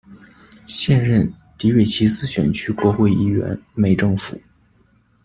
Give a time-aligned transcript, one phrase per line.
[0.65, 4.35] 现任迪韦齐斯选区国会议员，梅政府。